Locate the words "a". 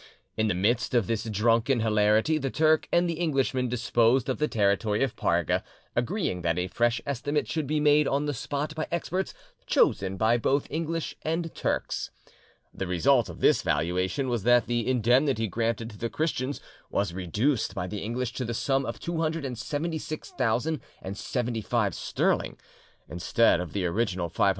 6.57-6.65